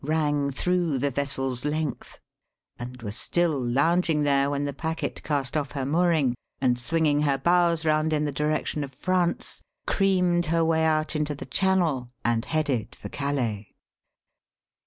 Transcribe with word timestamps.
rang 0.03 0.49
through 0.49 0.97
the 0.97 1.11
vessel's 1.11 1.63
length, 1.63 2.19
and 2.79 3.03
was 3.03 3.15
still 3.15 3.61
lounging 3.63 4.23
there 4.23 4.49
when 4.49 4.63
the 4.63 4.73
packet 4.73 5.21
cast 5.21 5.55
off 5.55 5.73
her 5.73 5.85
mooring, 5.85 6.33
and 6.59 6.79
swinging 6.79 7.21
her 7.21 7.37
bows 7.37 7.85
round 7.85 8.11
in 8.11 8.25
the 8.25 8.31
direction 8.31 8.83
of 8.83 8.91
France, 8.91 9.61
creamed 9.85 10.47
her 10.47 10.65
way 10.65 10.83
out 10.85 11.15
into 11.15 11.35
the 11.35 11.45
Channel 11.45 12.09
and 12.25 12.45
headed 12.45 12.95
for 12.95 13.09
Calais. 13.09 13.71